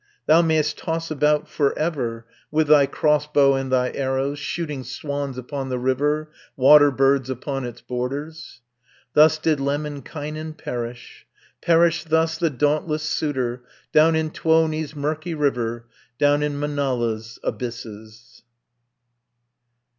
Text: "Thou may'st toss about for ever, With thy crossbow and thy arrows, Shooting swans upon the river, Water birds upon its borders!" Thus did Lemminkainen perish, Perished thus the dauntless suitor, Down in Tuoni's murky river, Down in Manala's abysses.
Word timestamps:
"Thou 0.25 0.41
may'st 0.41 0.79
toss 0.79 1.11
about 1.11 1.47
for 1.47 1.77
ever, 1.77 2.25
With 2.49 2.69
thy 2.69 2.87
crossbow 2.87 3.53
and 3.53 3.71
thy 3.71 3.91
arrows, 3.91 4.39
Shooting 4.39 4.83
swans 4.83 5.37
upon 5.37 5.69
the 5.69 5.77
river, 5.77 6.31
Water 6.57 6.89
birds 6.89 7.29
upon 7.29 7.65
its 7.65 7.81
borders!" 7.81 8.61
Thus 9.13 9.37
did 9.37 9.59
Lemminkainen 9.59 10.55
perish, 10.57 11.27
Perished 11.61 12.09
thus 12.09 12.39
the 12.39 12.49
dauntless 12.49 13.03
suitor, 13.03 13.61
Down 13.93 14.15
in 14.15 14.31
Tuoni's 14.31 14.95
murky 14.95 15.35
river, 15.35 15.85
Down 16.17 16.41
in 16.41 16.59
Manala's 16.59 17.37
abysses. 17.43 18.41